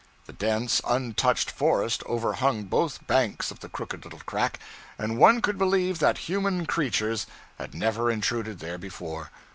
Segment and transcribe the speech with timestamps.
[0.25, 4.57] The dense, untouched forest overhung both banks of the crooked little crack,
[4.97, 7.27] and one could believe that human creatures
[7.59, 9.29] had never intruded there before.